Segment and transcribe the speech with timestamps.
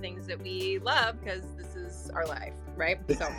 [0.00, 2.98] things that we love because this is our life, right?
[3.18, 3.28] So.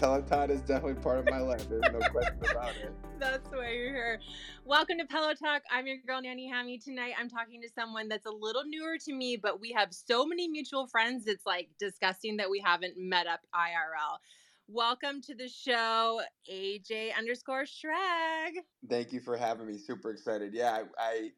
[0.00, 1.68] Peloton is definitely part of my life.
[1.68, 2.92] There's no question about it.
[3.18, 4.20] That's why you're here.
[4.64, 5.60] Welcome to Pelotalk.
[5.72, 6.78] I'm your girl, Nanny Hammy.
[6.78, 10.24] Tonight, I'm talking to someone that's a little newer to me, but we have so
[10.24, 11.26] many mutual friends.
[11.26, 14.18] It's like disgusting that we haven't met up IRL.
[14.68, 18.52] Welcome to the show, AJ underscore Schrag.
[18.88, 19.78] Thank you for having me.
[19.78, 20.54] Super excited.
[20.54, 21.30] Yeah, I,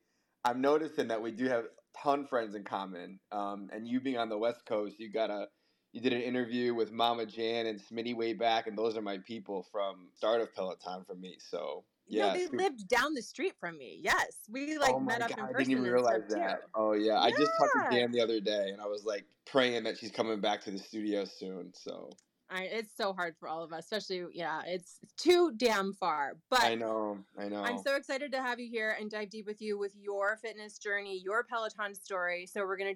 [0.45, 1.65] I am noticing that we do have
[1.97, 3.19] ton friends in common.
[3.33, 5.47] Um, and you being on the West Coast, you got a
[5.93, 9.19] you did an interview with Mama Jan and Smitty way back, and those are my
[9.19, 11.37] people from start of Peloton for me.
[11.41, 12.57] So yeah, no, they super.
[12.59, 13.99] lived down the street from me.
[14.03, 15.55] Yes, we like oh met God, up in person.
[15.55, 16.61] I didn't even realize that.
[16.61, 16.67] Too.
[16.75, 17.13] Oh yeah.
[17.13, 19.99] yeah, I just talked to Jan the other day, and I was like praying that
[19.99, 21.73] she's coming back to the studio soon.
[21.75, 22.11] So
[22.51, 26.37] I, it's so hard for all of us, especially yeah, it's too damn far.
[26.51, 27.63] But I know, I know.
[27.63, 30.79] I'm so excited to have you here and dive deep with you with your fitness
[30.79, 32.47] journey, your Peloton story.
[32.47, 32.95] So we're gonna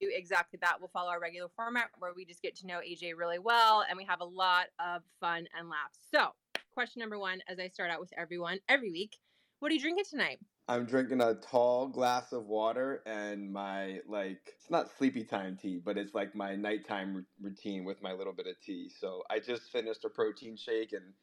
[0.00, 0.76] do exactly that.
[0.78, 3.96] We'll follow our regular format where we just get to know AJ really well and
[3.96, 5.98] we have a lot of fun and laughs.
[6.14, 6.28] So,
[6.72, 9.16] question number one, as I start out with everyone every week,
[9.58, 10.38] what are you drinking tonight?
[10.68, 15.78] I'm drinking a tall glass of water and my like it's not sleepy time tea,
[15.84, 18.88] but it's like my nighttime r- routine with my little bit of tea.
[18.88, 21.14] So I just finished a protein shake and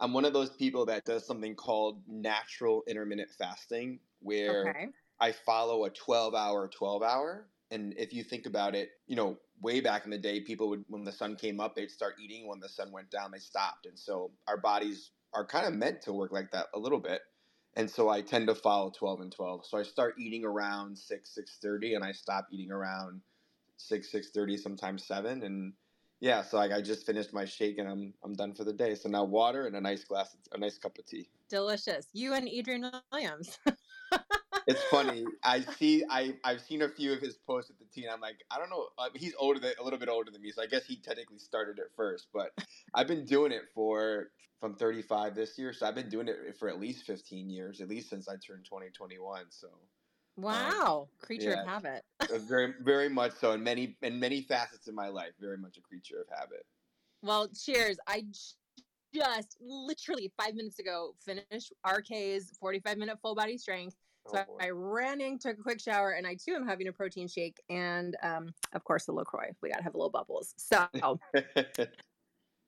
[0.00, 4.88] I'm one of those people that does something called natural intermittent fasting where okay.
[5.20, 9.38] I follow a 12 hour 12 hour and if you think about it, you know,
[9.60, 12.48] way back in the day people would when the sun came up, they'd start eating
[12.48, 13.86] when the sun went down, they stopped.
[13.86, 17.22] And so our bodies are kind of meant to work like that a little bit
[17.76, 19.66] and so I tend to follow 12 and 12.
[19.66, 23.22] So I start eating around 6 6:30 and I stop eating around
[23.76, 25.74] 6 6:30 sometimes 7 and
[26.20, 28.94] yeah, so like I just finished my shake and I'm I'm done for the day.
[28.96, 31.30] So now water and a nice glass a nice cup of tea.
[31.48, 32.08] Delicious.
[32.12, 33.58] You and Adrian Williams.
[34.68, 35.24] it's funny.
[35.42, 36.04] I see.
[36.10, 38.10] I I've seen a few of his posts at the team.
[38.12, 38.88] I'm like, I don't know.
[38.98, 41.38] Uh, he's older than a little bit older than me, so I guess he technically
[41.38, 42.28] started it first.
[42.32, 42.50] But
[42.94, 44.28] I've been doing it for
[44.60, 47.88] from 35 this year, so I've been doing it for at least 15 years, at
[47.88, 49.46] least since I turned 2021.
[49.50, 49.68] So.
[49.68, 49.72] Um,
[50.44, 52.02] wow, um, creature yeah, of habit.
[52.46, 55.80] very, very much so, in many, in many facets of my life, very much a
[55.80, 56.66] creature of habit.
[57.22, 57.98] Well, cheers.
[58.06, 58.56] I just
[59.60, 63.96] literally five minutes ago finished RK's 45 minute full body strength
[64.30, 66.92] so oh, I ran in, took a quick shower, and I too am having a
[66.92, 69.50] protein shake and, um, of course, the LaCroix.
[69.62, 70.54] We got to have a little bubbles.
[70.56, 70.86] So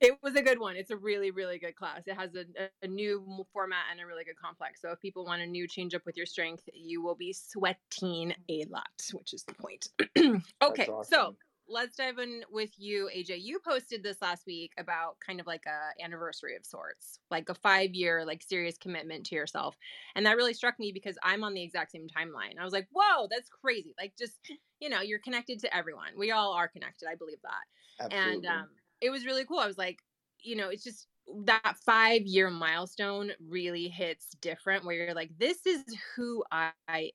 [0.00, 0.76] it was a good one.
[0.76, 2.02] It's a really, really good class.
[2.06, 4.80] It has a, a, new format and a really good complex.
[4.80, 8.34] So if people want a new change up with your strength, you will be sweating
[8.48, 9.88] a lot, which is the point.
[10.62, 11.04] okay, awesome.
[11.04, 11.36] so
[11.70, 13.42] let's dive in with you, AJ.
[13.42, 17.54] You posted this last week about kind of like a anniversary of sorts, like a
[17.54, 19.76] five year, like serious commitment to yourself.
[20.14, 22.58] And that really struck me because I'm on the exact same timeline.
[22.60, 23.94] I was like, whoa, that's crazy.
[23.98, 24.34] Like just,
[24.80, 26.10] you know, you're connected to everyone.
[26.18, 27.08] We all are connected.
[27.08, 28.04] I believe that.
[28.04, 28.34] Absolutely.
[28.34, 28.68] And um,
[29.00, 29.58] it was really cool.
[29.58, 29.98] I was like,
[30.42, 31.06] you know, it's just
[31.44, 35.84] that five year milestone really hits different where you're like this is
[36.16, 36.72] who i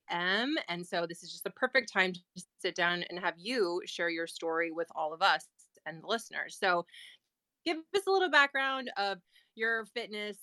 [0.10, 2.20] am and so this is just the perfect time to
[2.66, 5.46] sit down and have you share your story with all of us
[5.86, 6.84] and the listeners so
[7.64, 9.20] give us a little background of
[9.54, 10.38] your fitness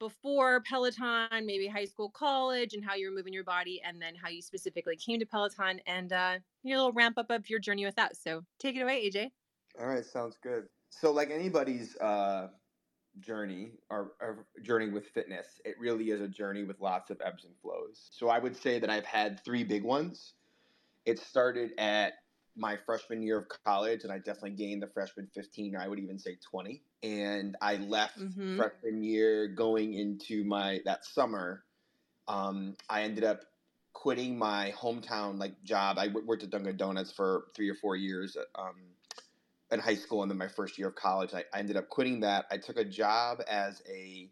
[0.00, 4.12] before peloton maybe high school college and how you were moving your body and then
[4.20, 7.84] how you specifically came to peloton and uh, your little ramp up of your journey
[7.84, 9.30] with that so take it away aj
[9.80, 12.48] all right sounds good so like anybody's uh
[13.20, 17.44] journey or, or, journey with fitness, it really is a journey with lots of ebbs
[17.44, 18.08] and flows.
[18.12, 20.34] So I would say that I've had three big ones.
[21.06, 22.14] It started at
[22.56, 26.18] my freshman year of college, and I definitely gained the freshman 15, I would even
[26.18, 26.82] say 20.
[27.02, 28.56] And I left mm-hmm.
[28.56, 31.64] freshman year going into my that summer.
[32.26, 33.42] Um, I ended up
[33.92, 35.98] quitting my hometown like job.
[35.98, 38.36] I worked at Dunkin' Donuts for three or four years.
[38.54, 38.74] Um,
[39.70, 41.34] in high school and then my first year of college.
[41.34, 42.46] I, I ended up quitting that.
[42.50, 44.30] I took a job as a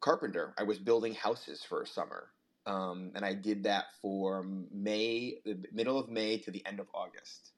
[0.00, 0.54] carpenter.
[0.58, 2.28] I was building houses for a summer.
[2.66, 6.86] Um, and I did that for May, the middle of May to the end of
[6.94, 7.50] August.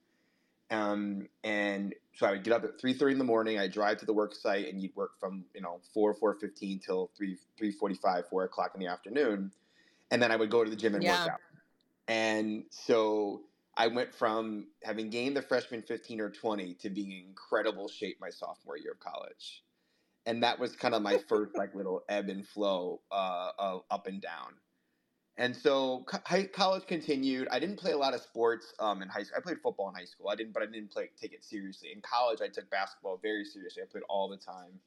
[0.71, 3.59] Um, and so I would get up at three thirty in the morning.
[3.59, 6.79] I drive to the work site, and you'd work from you know four four fifteen
[6.79, 9.53] till three three forty five, four o'clock in the afternoon,
[10.11, 11.25] and then I would go to the gym and yeah.
[11.25, 11.41] work out.
[12.09, 13.43] And so
[13.77, 18.19] I went from having gained the freshman 15 or 20 to being in incredible shape
[18.21, 19.65] my sophomore year of college.
[20.27, 24.07] And that was kind of my first like little ebb and flow uh, of up
[24.07, 24.55] and down.
[25.37, 27.49] And so co- college continued.
[27.51, 29.39] I didn't play a lot of sports um, in high school.
[29.39, 30.29] I played football in high school.
[30.29, 31.91] I didn't, but I didn't play take it seriously.
[31.93, 33.83] In college, I took basketball very seriously.
[33.83, 34.79] I played all the time.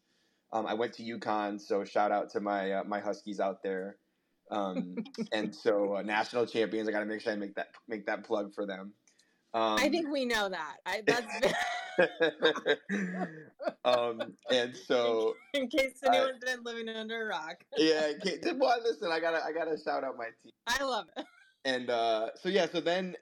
[0.54, 3.98] Um, I went to UConn, so shout out to my uh, my Huskies out there.
[4.50, 4.96] Um,
[5.34, 8.24] and so uh, national champions, I got to make sure I make that make that
[8.24, 8.94] plug for them.
[9.54, 10.78] Um, I think we know that.
[10.86, 11.26] I, that's
[13.86, 14.22] um,
[14.52, 17.64] and so in case anyone's I, been living under a rock.
[17.78, 18.12] yeah,
[18.56, 20.52] well, listen, I gotta I gotta shout out my team.
[20.68, 21.26] I love it.
[21.66, 23.16] And uh, so yeah, so then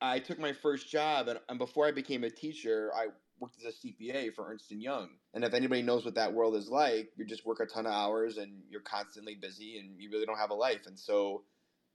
[0.00, 3.08] I took my first job, and, and before I became a teacher, I
[3.40, 5.10] worked as a CPA for Ernst and Young.
[5.34, 7.92] And if anybody knows what that world is like, you just work a ton of
[7.92, 10.86] hours and you're constantly busy, and you really don't have a life.
[10.86, 11.42] And so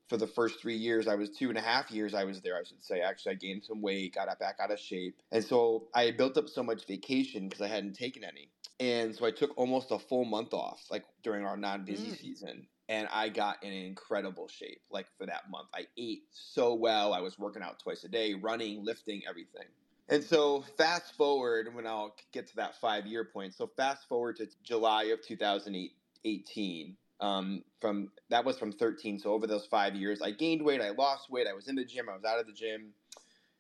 [0.10, 2.58] for the first three years, I was two and a half years I was there,
[2.58, 3.02] I should say.
[3.02, 5.22] Actually, I gained some weight, got back out of shape.
[5.32, 8.50] And so I built up so much vacation because I hadn't taken any.
[8.80, 12.20] And so I took almost a full month off, like during our non busy mm.
[12.20, 12.66] season.
[12.88, 15.68] And I got in incredible shape, like for that month.
[15.76, 17.14] I ate so well.
[17.14, 19.68] I was working out twice a day, running, lifting, everything.
[20.08, 23.54] And so fast forward when I'll get to that five year point.
[23.54, 29.20] So fast forward to July of 2018 um, from that was from 13.
[29.20, 31.86] So over those five years, I gained weight, I lost weight, I was in the
[31.86, 32.94] gym, I was out of the gym,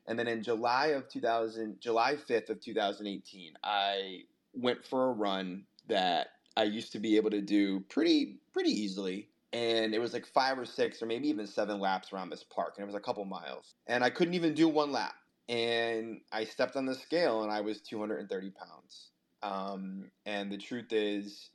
[0.08, 4.22] and then in July of 2000, July 5th of 2018, I
[4.54, 9.30] went for a run that I used to be able to do pretty pretty easily.
[9.52, 12.76] And it was like five or six or maybe even seven laps around this park,
[12.78, 13.74] and it was a couple miles.
[13.88, 15.16] And I couldn't even do one lap.
[15.48, 19.10] And I stepped on the scale, and I was 230 pounds.
[19.42, 21.50] Um, and the truth is,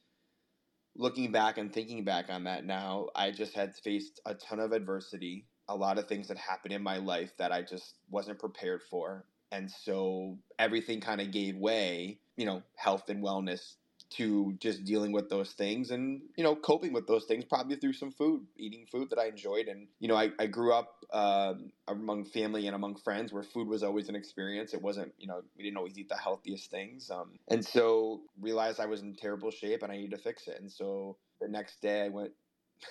[0.96, 4.72] looking back and thinking back on that now, I just had faced a ton of
[4.72, 8.82] adversity, a lot of things that happened in my life that I just wasn't prepared
[8.82, 9.24] for.
[9.52, 13.74] And so everything kind of gave way, you know, health and wellness
[14.10, 17.92] to just dealing with those things and you know coping with those things probably through
[17.92, 21.54] some food eating food that i enjoyed and you know i, I grew up uh,
[21.86, 24.74] among family and among friends where food was always an experience.
[24.74, 28.80] It wasn't you know we didn't always eat the healthiest things um, and so realized
[28.80, 30.60] i was in terrible shape and i needed to fix it.
[30.60, 32.32] And so the next day i went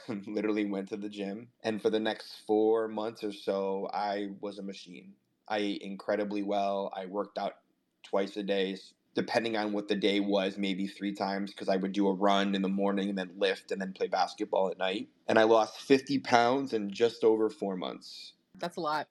[0.27, 4.57] literally went to the gym and for the next four months or so i was
[4.57, 5.13] a machine.
[5.49, 6.91] I ate incredibly well.
[6.95, 7.55] I worked out
[8.03, 8.77] twice a day
[9.15, 12.55] depending on what the day was, maybe three times because I would do a run
[12.55, 15.09] in the morning and then lift and then play basketball at night.
[15.27, 18.33] And I lost 50 pounds in just over four months.
[18.57, 19.07] That's a lot.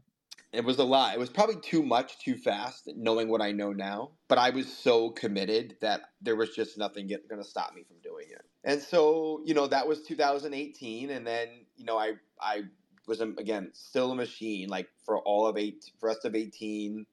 [0.53, 1.15] It was a lot.
[1.15, 4.11] It was probably too much, too fast, knowing what I know now.
[4.29, 7.97] But I was so committed that there was just nothing going to stop me from
[8.03, 8.43] doing it.
[8.63, 11.09] And so, you know, that was 2018.
[11.11, 12.65] And then, you know, I, I
[13.07, 17.07] was, um, again, still a machine, like for all of eight, for rest of 18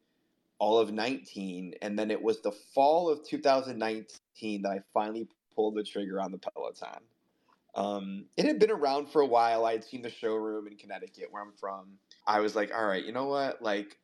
[0.60, 5.76] all of 19 and then it was the fall of 2019 that i finally pulled
[5.76, 7.02] the trigger on the peloton.
[7.76, 9.64] Um, it had been around for a while.
[9.66, 11.98] I had seen the showroom in connecticut where i'm from.
[12.28, 13.62] I was like all right you know what?
[13.62, 13.98] Like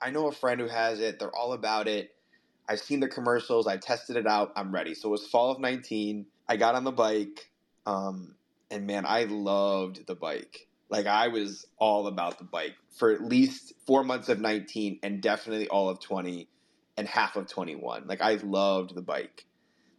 [0.00, 1.18] i know a friend who has it.
[1.18, 2.14] They're all about it.
[2.68, 3.66] I've seen the commercials.
[3.66, 4.52] I tested it out.
[4.54, 4.94] I'm ready.
[4.94, 7.50] So it was fall of 19 i got on the bike
[7.86, 8.34] um,
[8.70, 13.24] and man i loved the bike like I was all about the bike for at
[13.24, 16.46] least four months of 19 and definitely all of 20
[16.98, 18.04] and half of 21.
[18.06, 19.46] Like I loved the bike.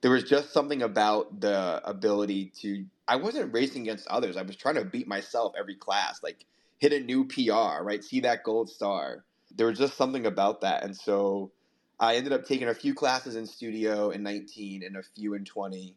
[0.02, 2.86] There was just something about the ability to.
[3.08, 4.38] I wasn't racing against others.
[4.38, 6.46] I was trying to beat myself every class, like
[6.78, 8.04] hit a new PR, right?
[8.04, 9.26] See that gold star.
[9.56, 10.84] There was just something about that.
[10.84, 11.52] And so
[12.00, 15.44] I ended up taking a few classes in studio in 19 and a few in
[15.44, 15.96] 20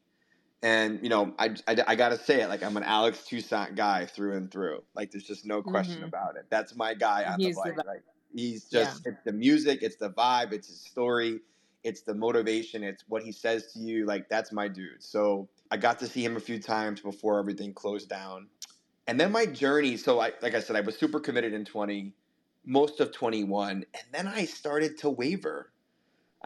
[0.62, 2.49] and you know, I, I, I, gotta say it.
[2.49, 4.82] Like I'm an Alex Toussaint guy through and through.
[4.94, 6.05] Like there's just no question mm-hmm.
[6.05, 6.47] about it.
[6.50, 7.76] That's my guy on He's the bike.
[7.76, 8.00] The,
[8.34, 9.13] He's just yeah.
[9.13, 11.41] it's the music, it's the vibe, it's his story,
[11.84, 14.05] it's the motivation, it's what he says to you.
[14.06, 15.03] Like that's my dude.
[15.03, 18.48] So I got to see him a few times before everything closed down,
[19.06, 19.96] and then my journey.
[19.96, 22.13] So I like I said, I was super committed in 20,
[22.65, 25.70] most of 21, and then I started to waver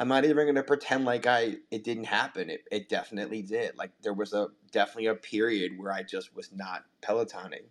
[0.00, 2.48] I'm not even going to pretend like I it didn't happen.
[2.48, 3.76] It, it definitely did.
[3.76, 7.64] Like there was a definitely a period where I just was not pelotoning.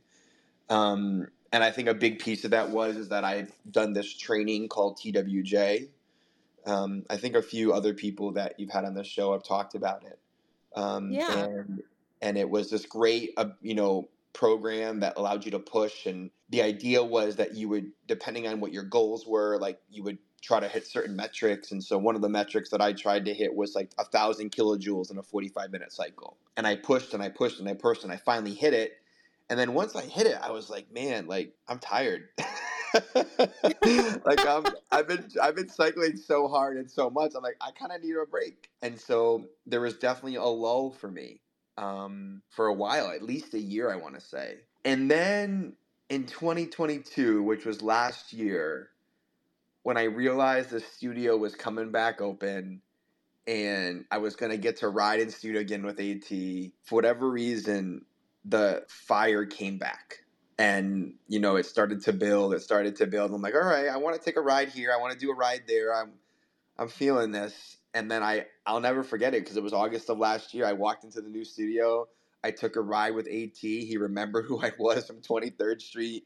[0.69, 3.93] Um, and I think a big piece of that was is that I had done
[3.93, 5.87] this training called TWJ.
[6.67, 9.73] Um, I think a few other people that you've had on the show have talked
[9.73, 10.19] about it.
[10.75, 11.45] Um, yeah.
[11.45, 11.81] And,
[12.21, 16.05] and it was this great, uh, you know, program that allowed you to push.
[16.05, 20.03] And the idea was that you would, depending on what your goals were, like you
[20.03, 21.71] would try to hit certain metrics.
[21.71, 24.51] And so one of the metrics that I tried to hit was like a thousand
[24.51, 26.37] kilojoules in a 45 minute cycle.
[26.57, 28.93] And I pushed and I pushed and I pushed and I finally hit it.
[29.49, 32.29] And then once I hit it, I was like, man, like I'm tired.
[33.15, 37.33] like I'm, I've been, I've been cycling so hard and so much.
[37.35, 38.69] I'm like, I kind of need a break.
[38.81, 41.41] And so there was definitely a lull for me
[41.77, 44.57] um, for a while, at least a year, I want to say.
[44.85, 45.73] And then
[46.09, 48.89] in 2022, which was last year,
[49.83, 52.81] when I realized the studio was coming back open
[53.47, 56.29] and I was going to get to ride in studio again with AT,
[56.83, 58.05] for whatever reason,
[58.45, 60.19] the fire came back.
[60.57, 63.31] and you know it started to build it started to build.
[63.33, 65.31] I'm like all right i want to take a ride here i want to do
[65.31, 66.11] a ride there i'm
[66.77, 67.77] i'm feeling this.
[67.93, 70.73] And then i i'll never forget it because it was august of last year i
[70.73, 72.07] walked into the new studio
[72.43, 76.25] i took a ride with at he remembered who i was from 23rd street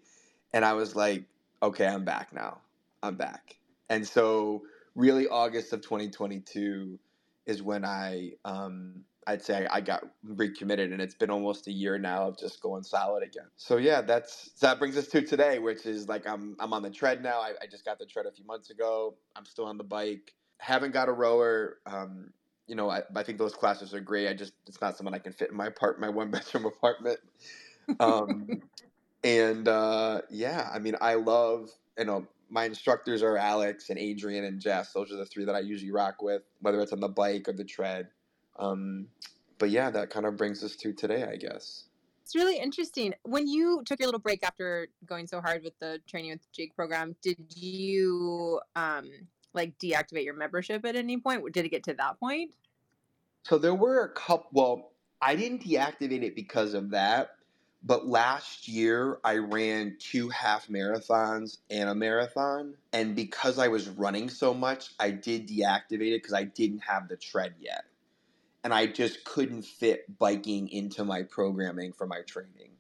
[0.54, 1.24] and i was like
[1.62, 2.60] okay i'm back now
[3.04, 3.58] i'm back
[3.90, 4.64] and so
[4.96, 7.00] really august of 2022
[7.46, 11.98] is when i um I'd say I got recommitted, and it's been almost a year
[11.98, 13.48] now of just going solid again.
[13.56, 16.90] So yeah, that's that brings us to today, which is like I'm I'm on the
[16.90, 17.40] tread now.
[17.40, 19.16] I, I just got the tread a few months ago.
[19.36, 20.34] I'm still on the bike.
[20.58, 21.80] Haven't got a rower.
[21.86, 22.32] Um,
[22.68, 24.28] you know, I, I think those classes are great.
[24.28, 27.20] I just it's not something I can fit in my part my one bedroom apartment.
[28.00, 28.48] Um,
[29.24, 34.44] and uh, yeah, I mean, I love you know my instructors are Alex and Adrian
[34.46, 34.94] and Jess.
[34.94, 37.54] Those are the three that I usually rock with, whether it's on the bike or
[37.54, 38.10] the tread.
[38.60, 39.08] Um,
[39.58, 41.86] but yeah, that kind of brings us to today, I guess.
[42.22, 43.16] It's really interesting.
[43.24, 46.76] When you took your little break after going so hard with the training with Jake
[46.76, 49.10] program, did you um,
[49.54, 51.52] like deactivate your membership at any point?
[51.52, 52.52] Did it get to that point?
[53.42, 54.48] So there were a couple.
[54.54, 57.32] Well, I didn't deactivate it because of that.
[57.86, 62.76] But last year, I ran two half marathons and a marathon.
[62.94, 67.10] And because I was running so much, I did deactivate it because I didn't have
[67.10, 67.84] the tread yet
[68.64, 72.72] and I just couldn't fit biking into my programming for my training.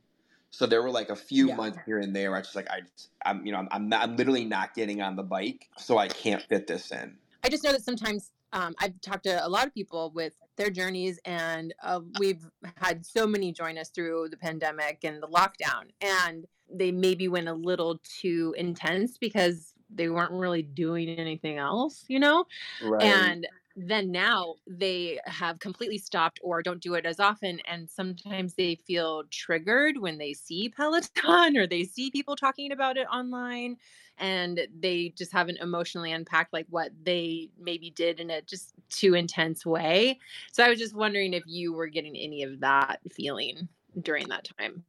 [0.51, 1.55] So there were like a few yeah.
[1.55, 2.35] months here and there.
[2.35, 2.81] I just like I,
[3.25, 6.07] I'm you know I'm I'm, not, I'm literally not getting on the bike, so I
[6.07, 7.17] can't fit this in.
[7.43, 10.69] I just know that sometimes um, I've talked to a lot of people with their
[10.69, 12.45] journeys, and uh, we've
[12.77, 17.47] had so many join us through the pandemic and the lockdown, and they maybe went
[17.47, 22.45] a little too intense because they weren't really doing anything else, you know.
[22.83, 23.03] Right.
[23.03, 28.53] And then now they have completely stopped or don't do it as often and sometimes
[28.53, 33.75] they feel triggered when they see peloton or they see people talking about it online
[34.17, 39.15] and they just haven't emotionally unpacked like what they maybe did in a just too
[39.15, 40.19] intense way.
[40.51, 43.67] So i was just wondering if you were getting any of that feeling
[44.01, 44.83] during that time.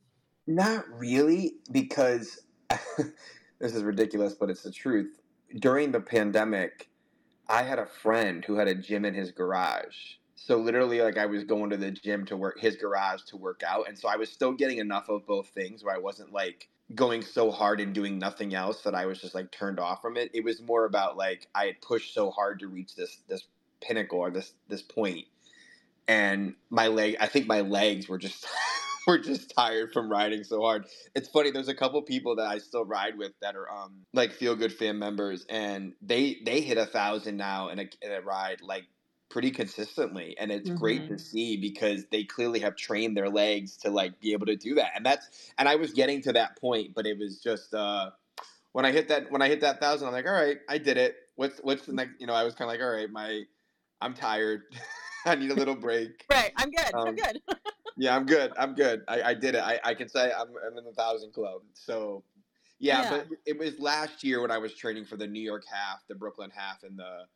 [0.46, 2.42] Not really because
[3.58, 5.20] this is ridiculous but it's the truth.
[5.58, 6.88] During the pandemic
[7.48, 10.16] I had a friend who had a gym in his garage.
[10.46, 13.62] So literally, like I was going to the gym to work his garage to work
[13.66, 16.68] out, and so I was still getting enough of both things where I wasn't like
[16.94, 20.18] going so hard and doing nothing else that I was just like turned off from
[20.18, 20.30] it.
[20.34, 23.44] It was more about like I had pushed so hard to reach this this
[23.80, 25.24] pinnacle or this this point,
[26.08, 27.16] and my leg.
[27.20, 28.46] I think my legs were just
[29.06, 30.84] we're just tired from riding so hard.
[31.14, 31.52] It's funny.
[31.52, 34.74] There's a couple people that I still ride with that are um like feel good
[34.74, 38.84] fan members, and they they hit a thousand now in a, in a ride like
[39.34, 40.78] pretty consistently and it's mm-hmm.
[40.78, 41.16] great to mm-hmm.
[41.16, 44.92] see because they clearly have trained their legs to like be able to do that
[44.94, 48.10] and that's and i was getting to that point but it was just uh
[48.74, 50.96] when i hit that when i hit that thousand i'm like all right i did
[50.96, 53.42] it what's what's the next you know i was kind of like all right my
[54.00, 54.62] i'm tired
[55.26, 57.40] i need a little break right i'm good um, i'm good
[57.96, 58.52] yeah, I'm good.
[58.58, 59.02] I'm good.
[59.06, 59.60] I, I did it.
[59.60, 61.62] I, I can say I'm, I'm in the thousand club.
[61.74, 62.24] So,
[62.78, 65.62] yeah, yeah, but it was last year when I was training for the New York
[65.70, 67.26] half, the Brooklyn half, and the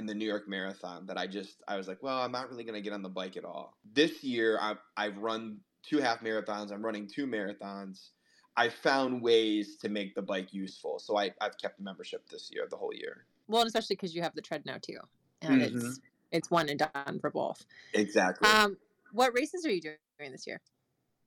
[0.00, 2.64] and the New York Marathon that I just I was like, well, I'm not really
[2.64, 3.76] going to get on the bike at all.
[3.94, 6.72] This year, I've I've run two half marathons.
[6.72, 8.08] I'm running two marathons.
[8.56, 12.50] I found ways to make the bike useful, so I I've kept the membership this
[12.52, 13.26] year, the whole year.
[13.46, 14.98] Well, and especially because you have the tread now too,
[15.42, 15.76] and mm-hmm.
[15.76, 16.00] it's
[16.32, 17.64] it's one and done for both.
[17.92, 18.48] Exactly.
[18.48, 18.78] Um,
[19.12, 20.60] what races are you doing this year?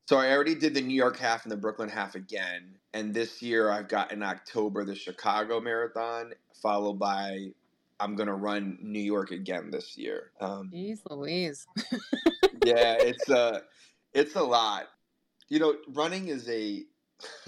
[0.10, 3.42] So I already did the New York half and the Brooklyn half again, and this
[3.42, 7.52] year I've got in October the Chicago Marathon, followed by
[8.04, 10.32] I'm gonna run New York again this year.
[10.42, 11.66] Um, Jeez Louise.
[12.66, 13.62] yeah, it's a
[14.14, 14.88] it's a lot.
[15.48, 16.84] You know, running is a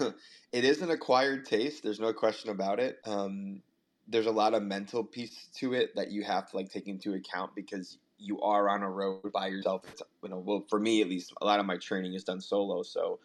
[0.00, 1.82] it is an acquired taste.
[1.82, 3.00] There's no question about it.
[3.04, 3.62] Um,
[4.08, 7.12] there's a lot of mental piece to it that you have to like take into
[7.14, 9.82] account because you are on a road by yourself.
[9.92, 12.40] It's, you know, well, for me at least, a lot of my training is done
[12.40, 13.18] solo, so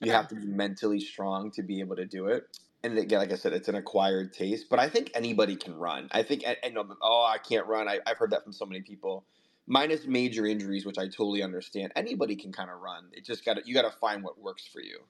[0.00, 2.46] you have to be mentally strong to be able to do it.
[2.86, 6.08] And again, like I said, it's an acquired taste, but I think anybody can run.
[6.12, 7.88] I think, and, and oh, I can't run.
[7.88, 9.24] I, I've heard that from so many people.
[9.66, 11.92] Minus major injuries, which I totally understand.
[11.96, 13.06] Anybody can kind of run.
[13.12, 15.00] It just got you got to find what works for you.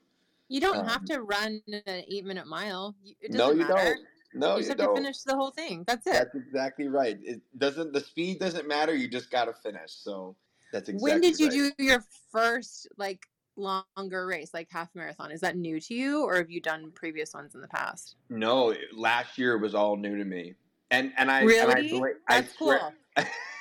[0.49, 2.95] You don't um, have to run an eight minute mile.
[3.21, 3.93] It doesn't no, you matter.
[3.93, 3.99] don't.
[4.33, 4.95] No, you you have don't.
[4.95, 5.83] to finish the whole thing.
[5.85, 6.13] That's it.
[6.13, 7.19] That's exactly right.
[7.21, 7.93] It doesn't.
[7.93, 8.95] The speed doesn't matter.
[8.95, 9.91] You just got to finish.
[9.91, 10.35] So
[10.73, 11.11] that's exactly.
[11.11, 11.77] When did you right.
[11.77, 15.31] do your first like longer race, like half marathon?
[15.31, 18.15] Is that new to you, or have you done previous ones in the past?
[18.29, 20.55] No, last year was all new to me.
[20.91, 22.93] And and I really and I bla- that's I cool.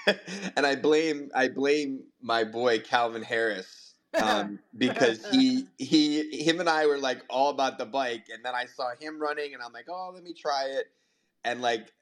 [0.57, 3.87] and I blame I blame my boy Calvin Harris
[4.21, 8.55] um, because he he him and I were like all about the bike, and then
[8.55, 10.87] I saw him running, and I'm like, oh, let me try it,
[11.45, 11.93] and like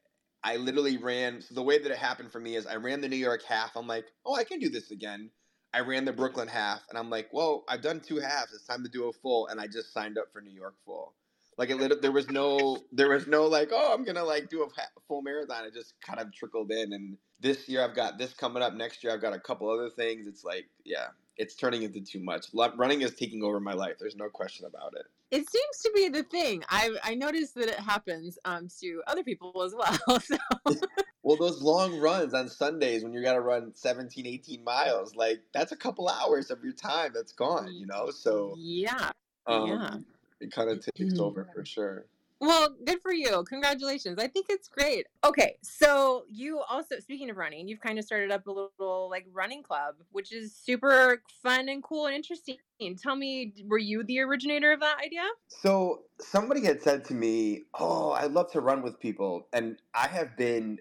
[0.42, 1.40] I literally ran.
[1.40, 3.76] So the way that it happened for me is I ran the New York half.
[3.76, 5.30] I'm like, oh, I can do this again.
[5.74, 8.52] I ran the Brooklyn half, and I'm like, well, I've done two halves.
[8.54, 11.14] It's time to do a full, and I just signed up for New York full.
[11.58, 14.62] Like it, lit, there was no, there was no like, oh, I'm gonna like do
[14.62, 14.68] a
[15.08, 15.64] full marathon.
[15.64, 18.74] It just kind of trickled in, and this year I've got this coming up.
[18.74, 20.26] Next year I've got a couple other things.
[20.28, 22.46] It's like, yeah, it's turning into too much.
[22.54, 23.96] Running is taking over my life.
[23.98, 25.06] There's no question about it.
[25.30, 26.62] It seems to be the thing.
[26.68, 30.20] I I noticed that it happens um, to other people as well.
[30.20, 30.36] So.
[31.24, 35.40] well, those long runs on Sundays when you got to run 17, 18 miles, like
[35.54, 37.74] that's a couple hours of your time that's gone.
[37.74, 39.10] You know, so yeah,
[39.46, 39.96] um, yeah,
[40.40, 42.04] it kind of takes over for sure.
[42.40, 43.42] Well, good for you.
[43.48, 44.18] Congratulations.
[44.18, 45.06] I think it's great.
[45.24, 49.24] Okay, so you also speaking of running, you've kind of started up a little like
[49.32, 52.58] running club, which is super fun and cool and interesting.
[53.02, 55.22] Tell me, were you the originator of that idea?
[55.48, 60.08] So, somebody had said to me, "Oh, I love to run with people." And I
[60.08, 60.80] have been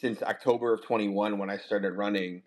[0.00, 2.42] since October of 21 when I started running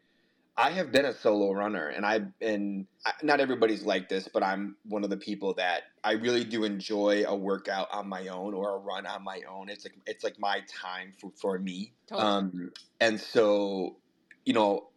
[0.57, 2.87] I have been a solo runner, and I've been
[3.21, 7.25] not everybody's like this, but I'm one of the people that I really do enjoy
[7.27, 9.69] a workout on my own or a run on my own.
[9.69, 11.93] It's like it's like my time for for me.
[12.07, 12.27] Totally.
[12.27, 13.97] Um, and so,
[14.45, 14.87] you know,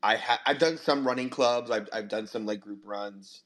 [0.00, 1.72] I ha- I've done some running clubs.
[1.72, 3.42] I've I've done some like group runs.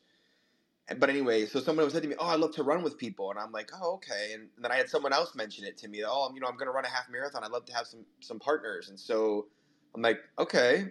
[0.96, 3.30] But anyway, so someone was said to me, "Oh, I love to run with people,"
[3.30, 6.04] and I'm like, "Oh, okay." And then I had someone else mention it to me.
[6.06, 7.44] Oh, you know, I'm going to run a half marathon.
[7.44, 8.88] I'd love to have some some partners.
[8.90, 9.48] And so
[9.94, 10.86] I'm like, okay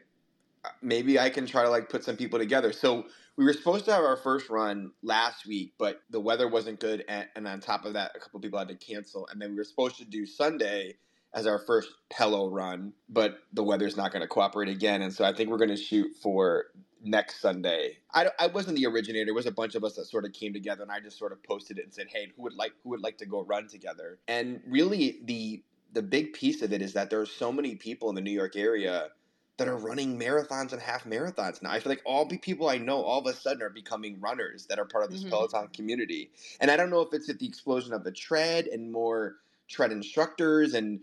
[0.66, 2.72] uh, maybe I can try to like put some people together.
[2.74, 3.06] So
[3.38, 7.04] we were supposed to have our first run last week, but the weather wasn't good,
[7.08, 9.28] and, and on top of that, a couple people had to cancel.
[9.32, 10.98] And then we were supposed to do Sunday
[11.34, 15.24] as our first Pelo run, but the weather's not going to cooperate again, and so
[15.24, 16.66] I think we're going to shoot for
[17.04, 17.98] next Sunday.
[18.14, 19.30] I, I wasn't the originator.
[19.30, 21.32] It was a bunch of us that sort of came together, and I just sort
[21.32, 23.68] of posted it and said, "Hey, who would like who would like to go run
[23.68, 25.64] together?" And really, the
[25.94, 28.32] the big piece of it is that there are so many people in the New
[28.32, 29.10] York area
[29.58, 31.72] that are running marathons and half marathons now.
[31.72, 34.68] I feel like all the people I know all of a sudden are becoming runners
[34.68, 35.32] that are part of this mm-hmm.
[35.32, 36.30] Peloton community.
[36.60, 39.92] And I don't know if it's at the explosion of the tread and more tread
[39.92, 41.00] instructors and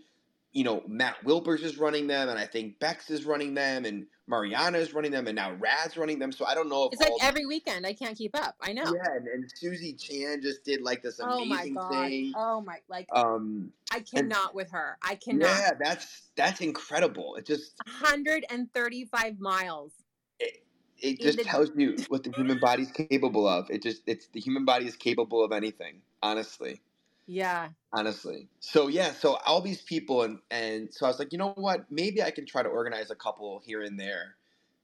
[0.55, 4.07] you know, Matt Wilpers is running them, and I think Becs is running them, and
[4.25, 6.31] Mariana is running them, and now Rad's running them.
[6.31, 7.85] So I don't know if it's like every weekend.
[7.85, 8.55] I can't keep up.
[8.61, 8.85] I know.
[8.85, 12.33] Yeah, and, and Susie Chan just did like this amazing oh my thing.
[12.37, 14.97] Oh my, like um, I cannot and, with her.
[15.03, 15.49] I cannot.
[15.49, 17.35] Yeah, that's that's incredible.
[17.35, 19.91] It just 135 miles.
[20.39, 20.63] It,
[20.99, 23.69] it just the, tells you what the human body's capable of.
[23.69, 25.99] It just it's the human body is capable of anything.
[26.23, 26.79] Honestly.
[27.27, 27.73] Yeah.
[27.93, 28.49] Honestly.
[28.59, 31.89] So yeah, so all these people and and so I was like, you know what?
[31.91, 34.35] Maybe I can try to organize a couple here and there.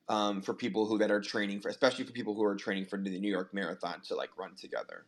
[0.09, 2.97] Um, for people who that are training for, especially for people who are training for
[3.01, 5.05] the New York Marathon to like run together.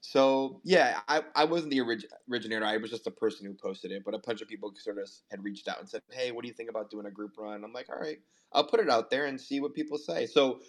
[0.00, 2.64] So yeah, I, I wasn't the orig- originator.
[2.64, 5.10] I was just a person who posted it, but a bunch of people sort of
[5.30, 7.64] had reached out and said, "Hey, what do you think about doing a group run?"
[7.64, 8.20] I'm like, "All right,
[8.52, 10.60] I'll put it out there and see what people say." So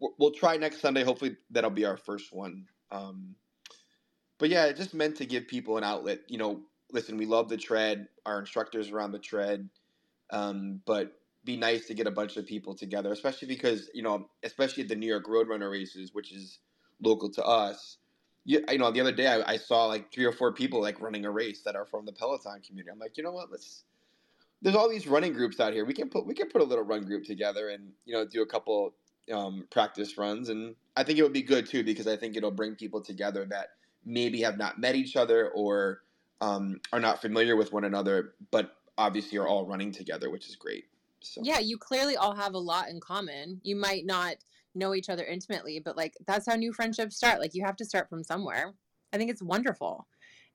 [0.00, 1.04] we'll try next Sunday.
[1.04, 2.68] Hopefully, that'll be our first one.
[2.90, 3.36] Um,
[4.38, 6.20] but yeah, it just meant to give people an outlet.
[6.28, 6.60] You know,
[6.92, 8.08] listen, we love the tread.
[8.24, 9.68] Our instructors are on the tread,
[10.30, 11.12] um, but
[11.44, 14.88] be nice to get a bunch of people together, especially because you know, especially at
[14.88, 16.60] the New York Roadrunner races, which is
[17.02, 17.98] local to us.
[18.44, 21.00] You, you know, the other day I, I saw like three or four people like
[21.00, 22.90] running a race that are from the Peloton community.
[22.90, 23.50] I'm like, you know what?
[23.50, 23.84] Let's.
[24.60, 25.84] There's all these running groups out here.
[25.84, 28.42] We can put we can put a little run group together and you know do
[28.42, 28.94] a couple
[29.32, 32.50] um, practice runs, and I think it would be good too because I think it'll
[32.50, 33.68] bring people together that
[34.08, 36.00] maybe have not met each other or
[36.40, 40.56] um, are not familiar with one another, but obviously are all running together, which is
[40.56, 40.84] great.
[41.20, 41.42] So.
[41.44, 43.60] Yeah, you clearly all have a lot in common.
[43.62, 44.36] You might not
[44.74, 47.40] know each other intimately, but like that's how new friendships start.
[47.40, 48.74] Like you have to start from somewhere.
[49.12, 50.06] I think it's wonderful.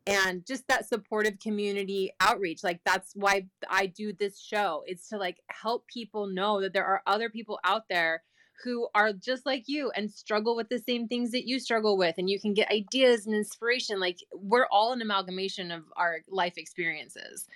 [0.05, 4.83] And just that supportive community outreach, like that's why I do this show.
[4.85, 8.23] It's to like help people know that there are other people out there
[8.63, 12.15] who are just like you and struggle with the same things that you struggle with
[12.17, 16.57] and you can get ideas and inspiration like we're all an amalgamation of our life
[16.57, 17.47] experiences.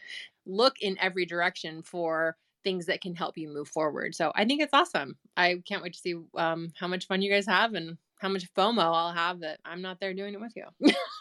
[0.45, 4.15] Look in every direction for things that can help you move forward.
[4.15, 5.15] So i think it's awesome.
[5.35, 8.51] I can't wait to see um, how much fun you guys have and how much
[8.53, 10.65] FOMO I'll have that I'm not there doing it with you.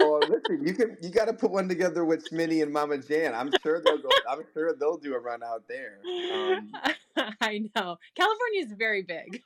[0.01, 3.35] well, listen, you can you got to put one together with Smitty and Mama Jan.
[3.35, 4.09] I'm sure they'll go.
[4.29, 5.99] I'm sure they'll do a run out there.
[6.33, 6.73] Um,
[7.41, 9.43] I know California is very big.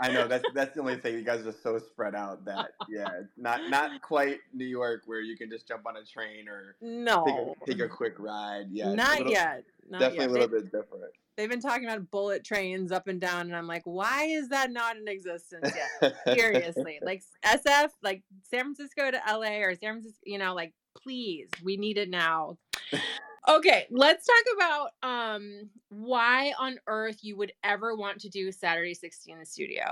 [0.00, 1.14] I know that's that's the only thing.
[1.14, 5.36] You guys are so spread out that yeah, not not quite New York where you
[5.36, 8.66] can just jump on a train or no take a, take a quick ride.
[8.70, 9.64] Yeah, not little, yet.
[9.88, 10.28] Not definitely yet.
[10.28, 11.12] a little they, bit different.
[11.40, 14.70] They've been talking about bullet trains up and down, and I'm like, why is that
[14.70, 16.14] not in existence yet?
[16.36, 21.48] Seriously, like SF, like San Francisco to LA or San Francisco, you know, like please,
[21.64, 22.58] we need it now.
[23.48, 28.92] Okay, let's talk about um why on earth you would ever want to do Saturday
[28.92, 29.84] 60 in the studio.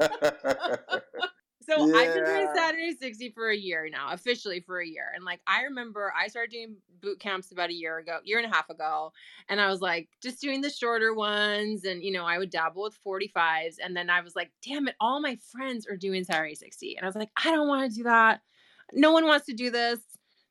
[1.70, 1.96] So yeah.
[1.96, 5.12] I've been doing Saturday 60 for a year now, officially for a year.
[5.14, 8.50] And like I remember I started doing boot camps about a year ago, year and
[8.50, 9.12] a half ago.
[9.48, 11.84] And I was like just doing the shorter ones.
[11.84, 13.76] And you know, I would dabble with 45s.
[13.82, 16.96] And then I was like, damn it, all my friends are doing Saturday 60.
[16.96, 18.40] And I was like, I don't want to do that.
[18.92, 20.00] No one wants to do this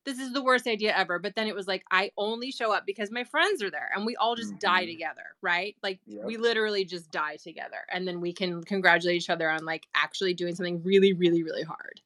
[0.06, 1.20] this is the worst idea ever.
[1.20, 4.06] But then it was like, I only show up because my friends are there and
[4.06, 4.60] we all just mm-hmm.
[4.60, 5.76] die together, right?
[5.84, 6.26] Like yep.
[6.26, 7.86] we literally just die together.
[7.92, 11.64] And then we can congratulate each other on like actually doing something really, really, really
[11.64, 12.02] hard.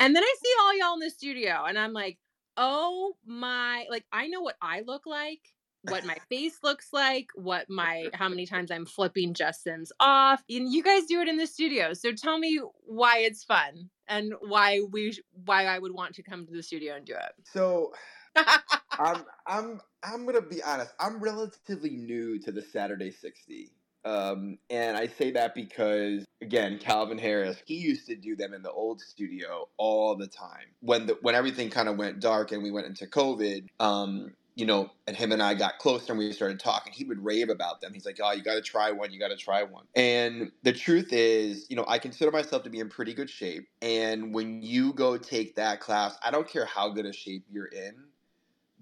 [0.00, 2.18] And then I see all y'all in the studio and I'm like,
[2.56, 5.53] oh my, like I know what I look like
[5.88, 10.42] what my face looks like, what my how many times I'm flipping Justin's off.
[10.48, 11.92] And you guys do it in the studio.
[11.94, 16.46] So tell me why it's fun and why we why I would want to come
[16.46, 17.34] to the studio and do it.
[17.44, 17.92] So
[18.36, 20.92] I'm I'm I'm gonna be honest.
[20.98, 23.70] I'm relatively new to the Saturday 60.
[24.04, 28.62] Um, and I say that because again, Calvin Harris, he used to do them in
[28.62, 30.66] the old studio all the time.
[30.80, 34.66] When the when everything kind of went dark and we went into COVID, um, you
[34.66, 37.80] know, and him and I got closer and we started talking, he would rave about
[37.80, 37.92] them.
[37.92, 39.12] He's like, oh, you got to try one.
[39.12, 39.84] You got to try one.
[39.96, 43.66] And the truth is, you know, I consider myself to be in pretty good shape.
[43.82, 47.66] And when you go take that class, I don't care how good a shape you're
[47.66, 47.94] in,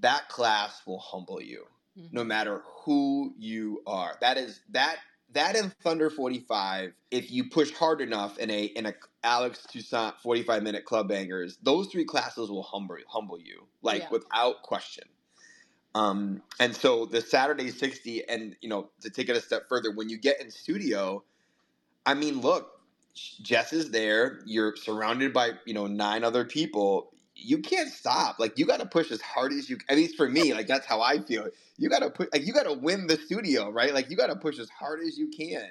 [0.00, 1.64] that class will humble you
[1.98, 2.14] mm-hmm.
[2.14, 4.16] no matter who you are.
[4.20, 4.96] That is, that,
[5.32, 10.14] that in Thunder 45, if you push hard enough in a, in a, Alex Toussaint
[10.22, 14.08] 45 minute club bangers, those three classes will humble humble you, like yeah.
[14.10, 15.04] without question.
[15.94, 19.90] Um, and so the Saturday 60, and you know, to take it a step further,
[19.92, 21.22] when you get in studio,
[22.06, 22.80] I mean, look,
[23.42, 24.40] Jess is there.
[24.46, 27.12] You're surrounded by you know nine other people.
[27.34, 28.38] You can't stop.
[28.38, 29.78] Like you got to push as hard as you.
[29.88, 31.48] At least for me, like that's how I feel.
[31.76, 33.92] You got to put like you got to win the studio, right?
[33.94, 35.70] Like you got to push as hard as you can.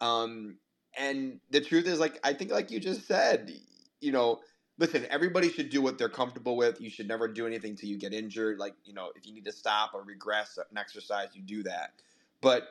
[0.00, 0.58] Um,
[0.98, 3.52] and the truth is, like I think, like you just said,
[4.00, 4.40] you know,
[4.80, 6.80] listen, everybody should do what they're comfortable with.
[6.80, 8.58] You should never do anything till you get injured.
[8.58, 11.92] Like, you know, if you need to stop or regress an exercise, you do that.
[12.40, 12.66] But,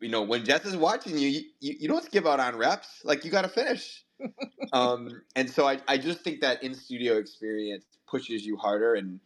[0.00, 1.42] you know, when Jess is watching you, you,
[1.80, 3.02] you don't skip out on reps.
[3.04, 4.04] Like, you got to finish.
[4.72, 8.94] um, and so I, I just think that in studio experience pushes you harder.
[8.94, 9.18] And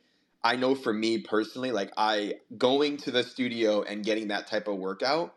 [0.42, 4.68] I know for me personally, like, I going to the studio and getting that type
[4.68, 5.34] of workout,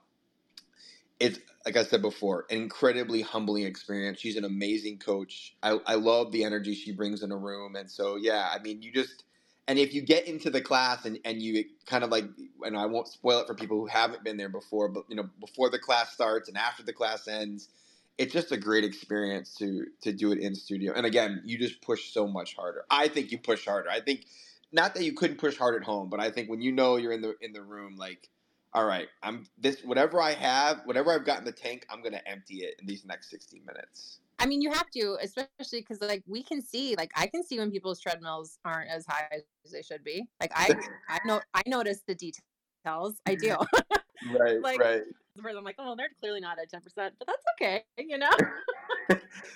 [1.20, 4.20] it's like I said before, an incredibly humbling experience.
[4.20, 5.56] She's an amazing coach.
[5.64, 7.76] I, I love the energy she brings in a room.
[7.76, 9.24] And so, yeah, I mean, you just,
[9.68, 12.26] and if you get into the class and, and you kind of like,
[12.62, 15.28] and I won't spoil it for people who haven't been there before, but, you know,
[15.40, 17.70] before the class starts and after the class ends,
[18.18, 20.94] it's just a great experience to to do it in studio.
[20.96, 22.86] And again, you just push so much harder.
[22.90, 23.90] I think you push harder.
[23.90, 24.26] I think
[24.72, 27.12] not that you couldn't push hard at home, but I think when you know you're
[27.12, 28.30] in the in the room, like
[28.76, 32.22] all right, I'm this whatever I have, whatever I've got in the tank, I'm gonna
[32.26, 34.20] empty it in these next 16 minutes.
[34.38, 37.58] I mean, you have to, especially because like we can see, like I can see
[37.58, 40.28] when people's treadmills aren't as high as they should be.
[40.42, 40.76] Like I,
[41.10, 43.16] I know, I notice the details.
[43.26, 43.56] I do.
[44.38, 45.02] right, like, right.
[45.38, 48.30] I'm like, oh, they're clearly not at 10%, but that's okay, you know.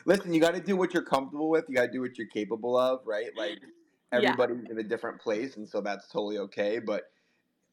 [0.05, 1.65] Listen, you got to do what you're comfortable with.
[1.67, 3.29] You got to do what you're capable of, right?
[3.35, 3.59] Like
[4.11, 4.71] everybody's yeah.
[4.71, 6.79] in a different place, and so that's totally okay.
[6.79, 7.03] But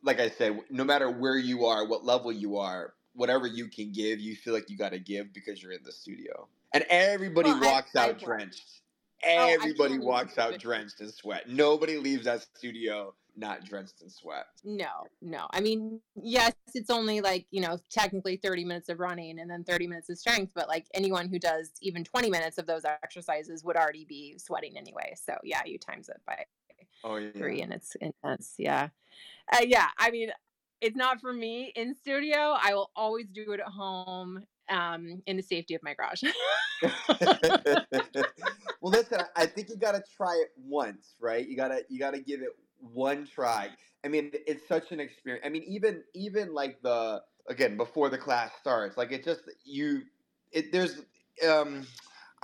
[0.06, 3.92] like I said, no matter where you are, what level you are, whatever you can
[3.92, 6.48] give, you feel like you got to give because you're in the studio.
[6.72, 8.80] And everybody well, walks I, out oh, I, drenched.
[9.24, 11.48] Everybody oh, walks out drenched in sweat.
[11.48, 14.46] Nobody leaves that studio not drenched in sweat.
[14.64, 14.86] No,
[15.20, 15.46] no.
[15.50, 19.64] I mean, yes, it's only like, you know, technically 30 minutes of running and then
[19.64, 23.64] 30 minutes of strength, but like anyone who does even 20 minutes of those exercises
[23.64, 25.14] would already be sweating anyway.
[25.16, 26.44] So, yeah, you times it by
[27.04, 27.30] oh, yeah.
[27.36, 28.54] three and it's intense.
[28.58, 28.88] Yeah
[29.52, 30.30] uh, yeah, I mean,
[30.80, 32.56] it's not for me in studio.
[32.60, 36.22] I will always do it at home um, in the safety of my garage.
[38.80, 41.48] well, listen, I think you got to try it once, right?
[41.48, 43.70] You gotta you gotta give it one try.
[44.04, 45.44] I mean, it's such an experience.
[45.46, 50.02] I mean, even even like the again before the class starts, like it just you
[50.52, 51.02] it there's
[51.48, 51.86] um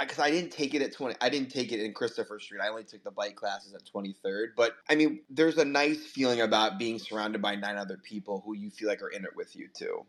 [0.04, 2.68] because I, didn't take it at 20 i didn't take it in christopher street i
[2.68, 6.78] only took the bike classes at 23rd but i mean there's a nice feeling about
[6.78, 9.68] being surrounded by nine other people who you feel like are in it with you
[9.74, 10.04] too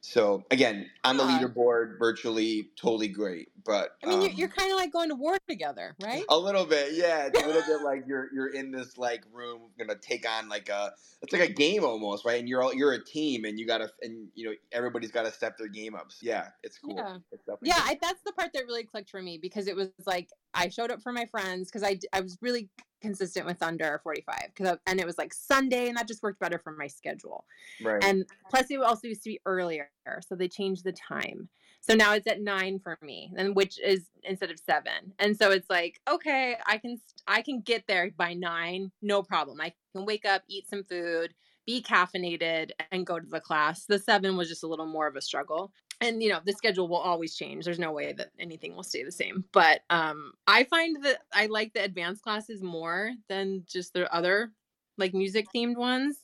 [0.00, 3.48] So again, on the leaderboard, virtually totally great.
[3.64, 6.24] But I mean, um, you're, you're kind of like going to war together, right?
[6.28, 7.26] A little bit, yeah.
[7.26, 10.68] It's a little bit like you're you're in this like room, gonna take on like
[10.68, 12.38] a it's like a game almost, right?
[12.38, 15.32] And you're all you're a team, and you gotta and you know everybody's got to
[15.32, 16.18] step their game ups.
[16.22, 16.96] Yeah, it's cool.
[16.96, 17.80] Yeah, it's yeah.
[17.84, 20.90] I, that's the part that really clicked for me because it was like I showed
[20.90, 22.68] up for my friends because I I was really
[23.00, 26.58] consistent with under 45 because and it was like sunday and that just worked better
[26.58, 27.44] for my schedule.
[27.82, 28.02] Right.
[28.02, 31.48] And plus it also used to be earlier so they changed the time.
[31.80, 35.12] So now it's at nine for me and which is instead of seven.
[35.18, 39.60] And so it's like okay i can i can get there by nine no problem.
[39.60, 41.34] I can wake up eat some food
[41.66, 43.84] be caffeinated and go to the class.
[43.84, 46.88] The seven was just a little more of a struggle and you know the schedule
[46.88, 50.64] will always change there's no way that anything will stay the same but um i
[50.64, 54.52] find that i like the advanced classes more than just the other
[54.96, 56.18] like music themed ones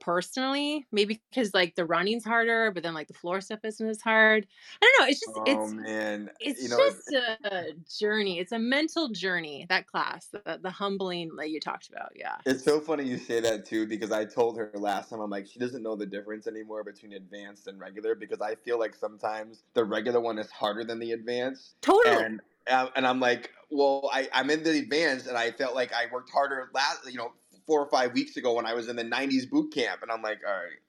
[0.00, 4.00] personally maybe because like the running's harder but then like the floor stuff isn't as
[4.00, 4.46] hard
[4.82, 6.30] i don't know it's just oh, it's man.
[6.40, 11.30] it's you know, just a journey it's a mental journey that class the, the humbling
[11.36, 14.56] that you talked about yeah it's so funny you say that too because i told
[14.56, 18.16] her last time i'm like she doesn't know the difference anymore between advanced and regular
[18.16, 22.40] because i feel like sometimes the regular one is harder than the advanced totally and
[22.70, 26.04] uh, and I'm like, well, I, I'm in the advanced, and I felt like I
[26.12, 27.32] worked harder last, you know,
[27.66, 30.22] four or five weeks ago when I was in the '90s boot camp, and I'm
[30.22, 30.80] like, all right.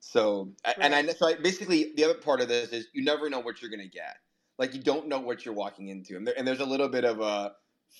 [0.00, 0.76] So right.
[0.80, 3.62] and I so I, basically the other part of this is you never know what
[3.62, 4.16] you're gonna get.
[4.58, 7.04] Like you don't know what you're walking into, and, there, and there's a little bit
[7.04, 7.52] of a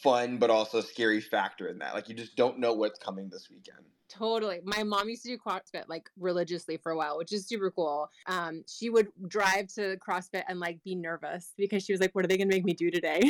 [0.03, 1.95] fun but also scary factor in that.
[1.95, 3.85] Like you just don't know what's coming this weekend.
[4.09, 4.61] Totally.
[4.65, 8.11] My mom used to do CrossFit like religiously for a while, which is super cool.
[8.27, 12.25] Um, she would drive to CrossFit and like be nervous because she was like, "What
[12.25, 13.23] are they gonna make me do today?"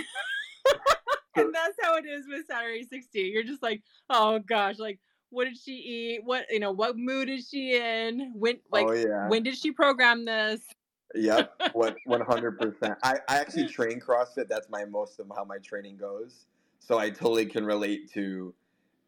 [1.37, 3.21] and that's how it is with Saturday 60.
[3.21, 4.99] You're just like, oh gosh, like
[5.31, 6.21] what did she eat?
[6.25, 8.33] What you know, what mood is she in?
[8.35, 9.29] When like oh, yeah.
[9.29, 10.61] when did she program this?
[11.15, 12.99] Yep, one one hundred percent.
[13.03, 14.49] I I actually train CrossFit.
[14.49, 16.47] That's my most of how my training goes.
[16.79, 18.55] So I totally can relate to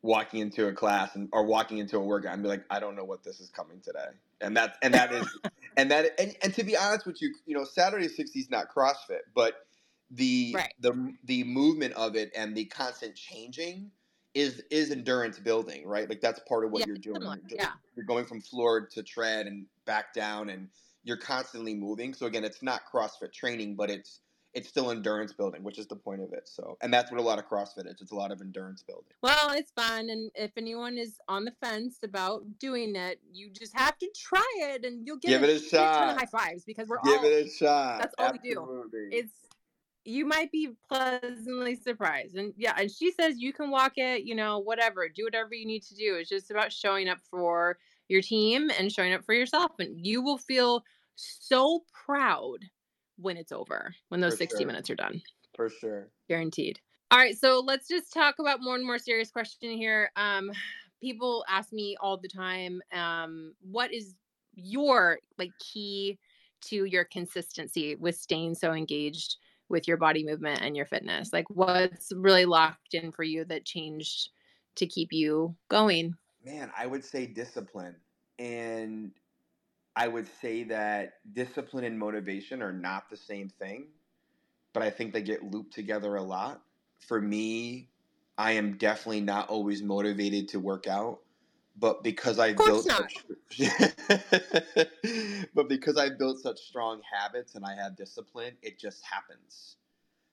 [0.03, 2.97] walking into a class and or walking into a workout and be like, I don't
[2.97, 4.07] know what this is coming today.
[4.41, 5.27] And that and that is
[5.77, 8.67] and that and, and to be honest with you, you know, Saturday 60 is not
[8.75, 9.66] CrossFit, but
[10.11, 10.73] the right.
[10.81, 13.91] the the movement of it and the constant changing
[14.35, 16.09] is is endurance building, right?
[16.09, 17.23] Like that's part of what yeah, you're doing.
[17.23, 17.39] Similar.
[17.51, 17.71] Yeah.
[17.97, 20.69] You're going from floor to tread and back down and
[21.05, 22.13] you're constantly moving.
[22.13, 24.21] So again, it's not CrossFit training, but it's
[24.57, 26.49] it's still endurance building, which is the point of it.
[26.49, 28.01] So, and that's what a lot of CrossFit is.
[28.01, 29.13] It's a lot of endurance building.
[29.23, 33.77] Well, it's fun, and if anyone is on the fence about doing it, you just
[33.77, 36.19] have to try it, and you'll get give a, it a shot.
[36.19, 38.01] high fives because we're give all, it a shot.
[38.01, 39.01] That's all Absolutely.
[39.01, 39.17] we do.
[39.17, 39.35] It's
[40.07, 42.37] you might be pleasantly surprised.
[42.37, 45.67] And yeah, and she says you can walk it, you know, whatever, do whatever you
[45.67, 46.17] need to do.
[46.17, 49.73] It's just about showing up for your team and showing up for yourself.
[49.79, 50.85] And you will feel
[51.17, 52.59] so proud
[53.17, 54.67] when it's over, when those for 60 sure.
[54.67, 55.21] minutes are done.
[55.57, 56.09] For sure.
[56.29, 56.79] Guaranteed.
[57.11, 60.11] All right, so let's just talk about more and more serious question here.
[60.17, 60.51] Um,
[61.01, 64.15] people ask me all the time, um, what is
[64.55, 66.19] your like key
[66.63, 69.37] to your consistency with staying so engaged
[69.69, 71.33] with your body movement and your fitness?
[71.33, 74.31] Like what's really locked in for you that changed
[74.77, 76.15] to keep you going?
[76.45, 77.97] Man, I would say discipline.
[78.39, 79.13] And
[79.97, 83.87] I would say that discipline and motivation are not the same thing,
[84.75, 86.61] but I think they get looped together a lot.
[87.01, 87.89] For me,
[88.37, 91.21] I am definitely not always motivated to work out,
[91.79, 93.25] but because I built such,
[95.55, 99.77] but because I built such strong habits and I have discipline, it just happens.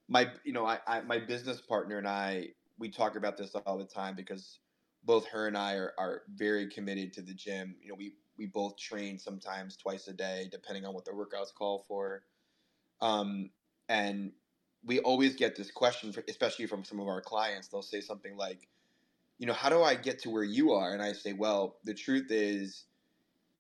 [0.07, 3.77] My you know, I, I my business partner and I we talk about this all
[3.77, 4.59] the time because
[5.03, 7.75] both her and I are, are very committed to the gym.
[7.81, 11.53] You know, we we both train sometimes twice a day, depending on what the workouts
[11.53, 12.23] call for.
[13.01, 13.49] Um,
[13.89, 14.31] and
[14.85, 17.67] we always get this question, for, especially from some of our clients.
[17.67, 18.67] They'll say something like,
[19.39, 20.93] you know, how do I get to where you are?
[20.93, 22.85] And I say, well, the truth is,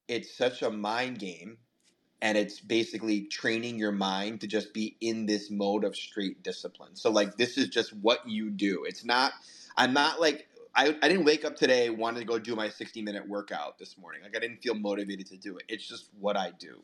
[0.07, 1.57] it's such a mind game.
[2.21, 6.95] And it's basically training your mind to just be in this mode of straight discipline.
[6.95, 8.85] So, like, this is just what you do.
[8.87, 9.33] It's not,
[9.75, 13.01] I'm not like I, I didn't wake up today wanting to go do my 60
[13.01, 14.21] minute workout this morning.
[14.23, 15.65] Like I didn't feel motivated to do it.
[15.67, 16.81] It's just what I do.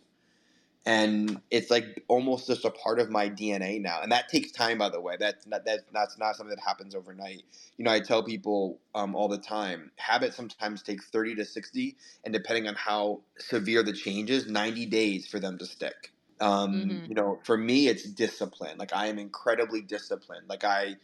[0.89, 4.01] And it's like almost just a part of my DNA now.
[4.01, 5.17] And that takes time, by the way.
[5.19, 7.43] That's not, that's, that's not something that happens overnight.
[7.77, 11.95] You know, I tell people um, all the time habits sometimes take 30 to 60,
[12.23, 16.11] and depending on how severe the change is, 90 days for them to stick.
[16.41, 17.05] Um, mm-hmm.
[17.05, 18.79] You know, for me, it's discipline.
[18.79, 20.49] Like I am incredibly disciplined.
[20.49, 20.95] Like I,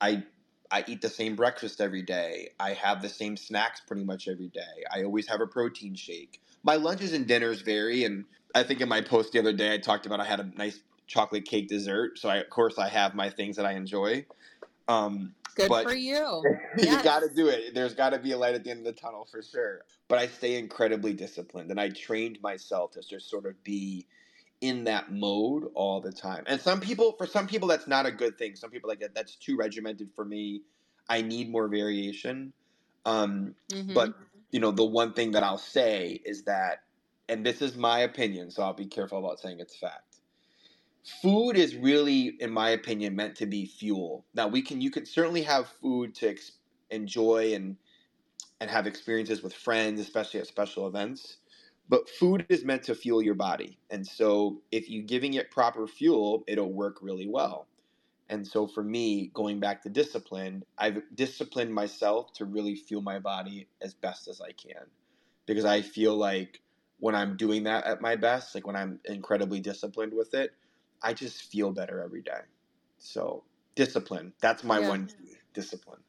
[0.00, 0.24] I
[0.72, 2.50] I eat the same breakfast every day.
[2.58, 4.84] I have the same snacks pretty much every day.
[4.92, 6.40] I always have a protein shake.
[6.62, 9.78] My lunches and dinners vary, and I think in my post the other day I
[9.78, 12.18] talked about I had a nice chocolate cake dessert.
[12.18, 14.26] So I, of course I have my things that I enjoy.
[14.88, 16.58] Um, Good but for you.
[16.80, 17.04] you Yes.
[17.04, 17.74] got to do it.
[17.74, 19.82] There's got to be a light at the end of the tunnel for sure.
[20.08, 24.06] But I stay incredibly disciplined, and I trained myself to just sort of be
[24.60, 26.44] in that mode all the time.
[26.46, 28.56] And some people, for some people, that's not a good thing.
[28.56, 29.14] Some people like that.
[29.14, 30.62] That's too regimented for me.
[31.08, 32.52] I need more variation.
[33.04, 33.94] Um, Mhm.
[33.94, 34.14] but
[34.52, 36.80] you know, the one thing that I'll say is that,
[37.30, 40.16] and this is my opinion, so I'll be careful about saying it's fact.
[41.22, 44.26] Food is really, in my opinion, meant to be fuel.
[44.34, 46.52] Now we can, you can certainly have food to ex-
[46.90, 47.76] enjoy and
[48.60, 51.38] and have experiences with friends, especially at special events.
[51.88, 55.86] But food is meant to fuel your body, and so if you're giving it proper
[55.86, 57.68] fuel, it'll work really well.
[58.28, 63.18] And so for me, going back to discipline, I've disciplined myself to really fuel my
[63.18, 64.86] body as best as I can.
[65.46, 66.60] Because I feel like
[67.00, 70.52] when I'm doing that at my best, like when I'm incredibly disciplined with it,
[71.02, 72.42] I just feel better every day.
[72.98, 74.88] So discipline, that's my Yeah.
[74.88, 76.00] one key, discipline.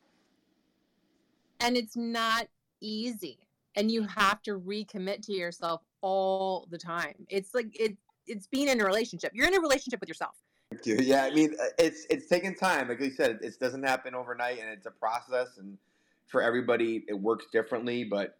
[1.60, 2.48] and it's not
[2.82, 3.40] easy
[3.76, 7.96] and you have to recommit to yourself all the time it's like it
[8.28, 10.36] it's being in a relationship you're in a relationship with yourself
[10.86, 12.88] Yeah, I mean, uh, it's it's taking time.
[12.88, 15.58] Like you said, it doesn't happen overnight, and it's a process.
[15.58, 15.78] And
[16.28, 18.06] for everybody, it works differently.
[18.06, 18.38] But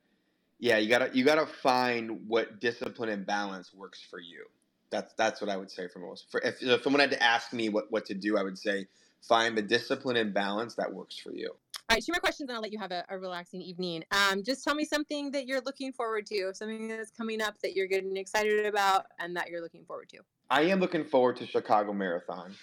[0.62, 4.46] yeah, you gotta you gotta find what discipline and balance works for you.
[4.92, 6.32] That's that's what I would say for most.
[6.32, 8.88] For if, if someone had to ask me what what to do, I would say
[9.28, 11.50] find the discipline and balance that works for you.
[11.50, 14.42] all right two more questions and i'll let you have a, a relaxing evening um,
[14.42, 17.86] just tell me something that you're looking forward to something that's coming up that you're
[17.86, 20.18] getting excited about and that you're looking forward to
[20.52, 22.54] I am looking forward to Chicago Marathon.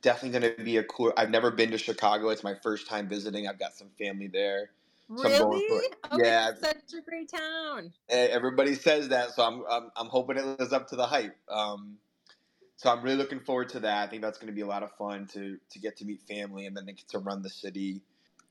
[0.00, 1.12] Definitely going to be a cool.
[1.14, 2.30] I've never been to Chicago.
[2.30, 3.46] It's my first time visiting.
[3.46, 4.70] I've got some family there.
[5.16, 5.86] So I'm going really
[6.18, 6.50] yeah.
[6.50, 10.44] it's such a great town Eh, everybody says that, so I'm, I'm I'm hoping it
[10.44, 11.36] lives up to the hype.
[11.48, 11.96] Um,
[12.76, 14.06] so I'm really looking forward to that.
[14.06, 16.22] I think that's going to be a lot of fun to to get to meet
[16.22, 18.02] family and then to get to run the city.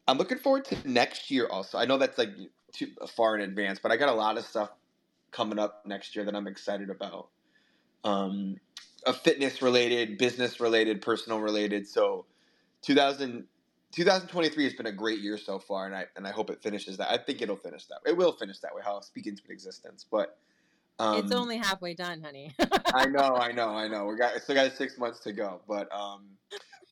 [0.08, 1.78] I'm looking forward to next year also.
[1.78, 2.30] I know that's like
[2.72, 4.70] too far in advance, but I got a lot of stuff
[5.32, 7.30] coming up next year that I'm excited about.
[8.04, 8.58] Um,
[9.06, 11.88] a fitness related, business related, personal related.
[11.88, 12.26] So
[12.82, 13.46] 2000,
[13.93, 16.97] 2023 has been a great year so far, and I and I hope it finishes
[16.97, 17.10] that.
[17.10, 18.00] I think it'll finish that.
[18.06, 18.82] It will finish that way.
[18.84, 20.38] How I'll speak into existence, but
[21.00, 22.54] um, it's only halfway done honey
[22.93, 24.06] I know, I know, I know.
[24.06, 26.26] We got still got six months to go, but um,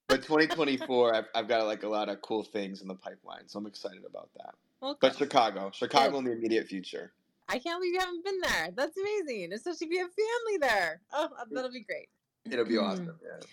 [0.07, 3.59] but 2024, I've I've got like a lot of cool things in the pipeline, so
[3.59, 4.55] I'm excited about that.
[4.81, 5.17] well, But.
[5.17, 7.11] Chicago, Chicago in the immediate future.
[7.47, 8.69] I can't believe you haven't been there.
[8.75, 11.01] That's amazing, especially if you have family there.
[11.13, 12.09] Oh, that'll be great.
[12.49, 13.19] It'll be awesome.
[13.23, 13.45] Yeah.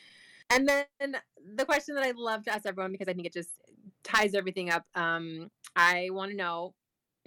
[0.52, 1.16] And then
[1.56, 3.50] the question that I love to ask everyone because I think it just
[4.04, 4.84] ties everything up.
[4.94, 6.74] Um, I want to know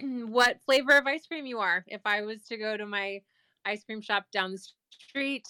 [0.00, 1.84] what flavor of ice cream you are.
[1.88, 3.20] If I was to go to my
[3.64, 5.48] ice cream shop down the street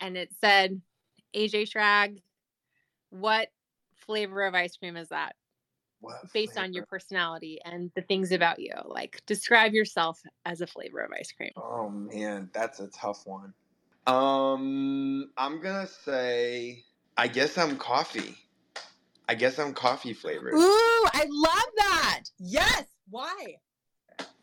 [0.00, 0.80] and it said
[1.36, 2.22] AJ Schrag,
[3.10, 3.48] what
[3.96, 5.36] flavor of ice cream is that?
[6.00, 8.72] What Based on your personality and the things about you.
[8.86, 11.52] Like describe yourself as a flavor of ice cream.
[11.56, 13.52] Oh man, that's a tough one.
[14.06, 16.84] Um, I'm gonna say,
[17.20, 18.38] I guess I'm coffee.
[19.28, 20.54] I guess I'm coffee flavored.
[20.54, 22.20] Ooh, I love that.
[22.38, 22.86] Yes.
[23.10, 23.56] Why?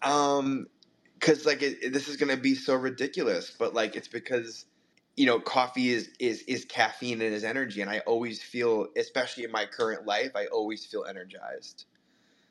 [0.03, 0.67] Um,
[1.15, 4.67] because like it, it- this is gonna be so ridiculous, but like it's because
[5.15, 9.43] you know coffee is is is caffeine and is energy, and I always feel, especially
[9.43, 11.85] in my current life, I always feel energized.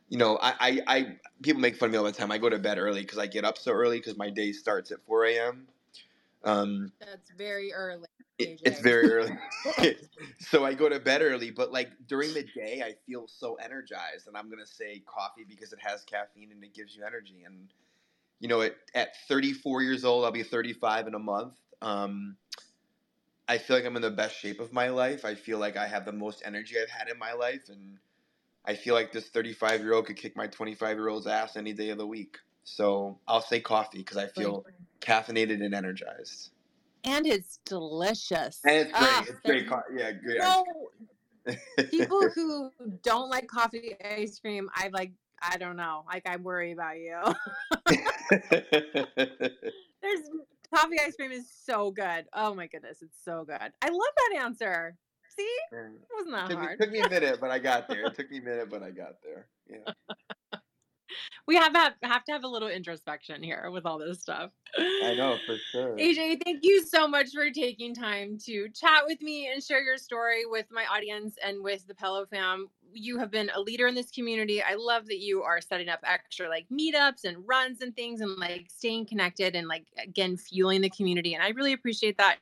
[0.09, 2.33] You know, I I, I people make fun of me all the time.
[2.33, 4.91] I go to bed early because I get up so early because my day starts
[4.93, 5.69] at four a.m.
[6.47, 8.07] Um, That's very early.
[8.39, 9.37] it, it's very early,
[10.39, 11.51] so I go to bed early.
[11.51, 15.73] But like during the day, I feel so energized, and I'm gonna say coffee because
[15.73, 17.43] it has caffeine and it gives you energy.
[17.45, 17.73] And
[18.39, 21.55] you know, at at 34 years old, I'll be 35 in a month.
[21.83, 22.37] Um,
[23.49, 25.25] I feel like I'm in the best shape of my life.
[25.25, 27.99] I feel like I have the most energy I've had in my life, and
[28.65, 31.73] I feel like this 35 year old could kick my 25 year old's ass any
[31.73, 32.39] day of the week.
[32.63, 34.65] So I'll say coffee because I feel
[35.01, 36.51] caffeinated and energized.
[37.05, 38.61] and it's delicious.
[38.65, 38.95] And it's great.
[38.95, 39.69] Ah, it's great.
[39.69, 40.39] Co- yeah, great.
[40.39, 40.65] No,
[41.91, 42.71] people who
[43.03, 45.13] don't like coffee ice cream, I like.
[45.43, 46.05] I don't know.
[46.09, 47.21] Like I worry about you.
[50.03, 50.21] There's
[50.75, 52.25] coffee ice cream is so good.
[52.33, 53.59] Oh my goodness, it's so good.
[53.83, 54.97] I love that answer.
[55.37, 56.81] See, it wasn't that took, me, hard.
[56.81, 58.07] took me a minute, but I got there.
[58.07, 59.47] It took me a minute, but I got there.
[59.69, 59.93] Yeah.
[61.47, 64.51] We have to have, have to have a little introspection here with all this stuff.
[64.77, 65.97] I know for sure.
[65.97, 69.97] AJ, thank you so much for taking time to chat with me and share your
[69.97, 72.69] story with my audience and with the Pelo fam.
[72.93, 74.63] you have been a leader in this community.
[74.63, 78.37] I love that you are setting up extra like meetups and runs and things and
[78.39, 81.35] like staying connected and like again fueling the community.
[81.35, 82.39] And I really appreciate that.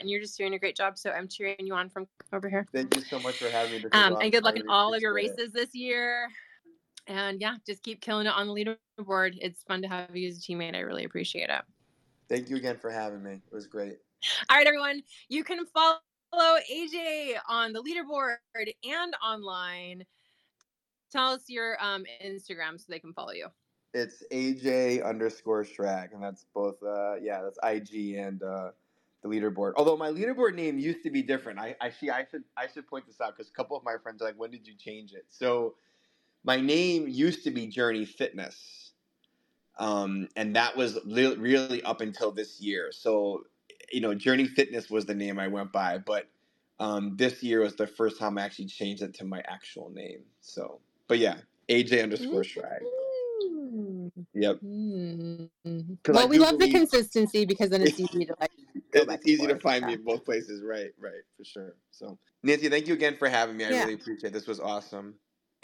[0.00, 0.96] And you're just doing a great job.
[0.96, 2.66] So I'm cheering you on from over here.
[2.72, 3.88] Thank you so much for having me.
[3.92, 5.54] Um, and good luck in all of your races it.
[5.54, 6.28] this year.
[7.08, 9.38] And yeah, just keep killing it on the leaderboard.
[9.40, 10.76] It's fun to have you as a teammate.
[10.76, 11.62] I really appreciate it.
[12.28, 13.32] Thank you again for having me.
[13.32, 13.96] It was great.
[14.50, 15.02] All right, everyone.
[15.30, 15.98] You can follow
[16.70, 18.36] AJ on the leaderboard
[18.84, 20.04] and online.
[21.10, 23.46] Tell us your um, Instagram so they can follow you.
[23.94, 26.76] It's AJ underscore Schrag, and that's both.
[26.82, 28.70] Uh, yeah, that's IG and uh,
[29.22, 29.72] the leaderboard.
[29.76, 31.58] Although my leaderboard name used to be different.
[31.58, 32.10] I, I see.
[32.10, 34.38] I should I should point this out because a couple of my friends are like,
[34.38, 35.76] "When did you change it?" So
[36.44, 38.92] my name used to be Journey Fitness,
[39.78, 42.90] um, and that was li- really up until this year.
[42.92, 43.44] So
[43.92, 46.28] you know, Journey Fitness was the name I went by, but
[46.80, 50.20] um, this year was the first time I actually changed it to my actual name.
[50.40, 51.36] So, but yeah,
[51.68, 52.80] AJ underscore Schrag.
[54.34, 54.60] Yep.
[54.64, 56.12] Mm-hmm.
[56.12, 56.72] Well, we love believe...
[56.72, 58.50] the consistency because then it's easy to like.
[58.92, 60.62] it's easy to find me in both places.
[60.62, 61.74] Right, right, for sure.
[61.90, 63.64] So, Nancy, thank you again for having me.
[63.64, 63.80] I yeah.
[63.80, 64.32] really appreciate it.
[64.32, 65.14] This was awesome.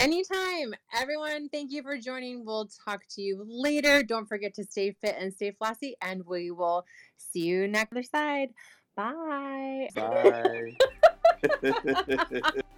[0.05, 0.75] Anytime.
[0.95, 2.45] Everyone, thank you for joining.
[2.45, 4.03] We'll talk to you later.
[4.03, 6.85] Don't forget to stay fit and stay flossy, and we will
[7.17, 8.51] see you next other side.
[8.95, 9.89] Bye.
[9.95, 10.77] Bye.